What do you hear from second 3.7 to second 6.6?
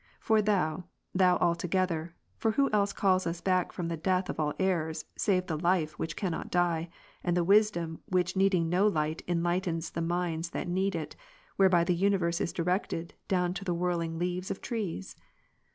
from the death of all errors, save the Life which cannot